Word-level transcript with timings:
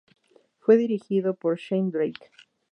Fue 0.57 0.77
dirigido 0.77 1.35
por 1.35 1.57
Shane 1.59 1.91
Drake. 1.91 2.31